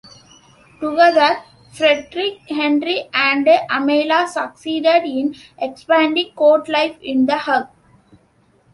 [0.79, 1.43] Together
[1.73, 7.67] Frederick Henry and Amalia succeeded in expanding court life in The Hague.